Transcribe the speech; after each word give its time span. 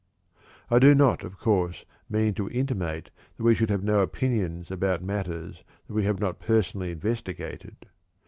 I 0.71 0.79
do 0.79 0.95
not, 0.95 1.23
of 1.23 1.37
course, 1.37 1.85
mean 2.09 2.33
to 2.33 2.49
intimate 2.49 3.11
that 3.37 3.43
we 3.43 3.53
should 3.53 3.69
have 3.69 3.83
no 3.83 3.99
opinions 3.99 4.71
about 4.71 5.03
matters 5.03 5.63
that 5.85 5.93
we 5.93 6.05
have 6.05 6.19
not 6.19 6.39
personally 6.39 6.89
investigated. 6.89 7.75